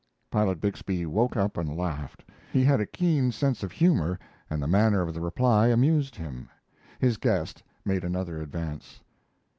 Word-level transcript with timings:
Pilot 0.31 0.59
Bixby 0.59 1.05
woke 1.05 1.37
up 1.37 1.57
and 1.57 1.77
laughed; 1.77 2.25
he 2.51 2.63
had 2.63 2.79
a 2.81 2.87
keen 2.87 3.31
sense 3.31 3.61
of 3.61 3.71
humor, 3.71 4.17
and 4.49 4.59
the 4.59 4.65
manner 4.67 5.01
of 5.03 5.13
the 5.13 5.21
reply 5.21 5.67
amused 5.67 6.15
him. 6.15 6.49
His 6.97 7.17
guest 7.17 7.61
made 7.85 8.03
another 8.03 8.41
advance. 8.41 8.99